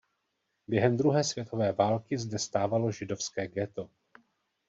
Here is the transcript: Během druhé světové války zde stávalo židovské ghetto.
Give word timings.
Během 0.67 0.97
druhé 0.97 1.23
světové 1.23 1.71
války 1.71 2.17
zde 2.17 2.39
stávalo 2.39 2.91
židovské 2.91 3.47
ghetto. 3.47 3.89